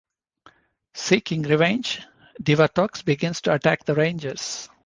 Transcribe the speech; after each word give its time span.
Seeking 0.95 1.43
revenge, 1.43 2.01
Divatox 2.41 3.05
begins 3.05 3.39
to 3.41 3.53
attack 3.53 3.85
the 3.85 3.93
Rangers. 3.93 4.67